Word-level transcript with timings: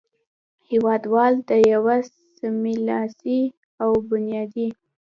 هېوادوال 0.69 1.33
د 1.49 1.51
یوه 1.73 1.97
سملاسي 2.37 3.41
او 3.83 3.91
بنیادي 4.09 4.67